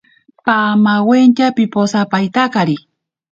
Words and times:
Pamawentya 0.45 1.47
piposapaintakari. 1.57 2.75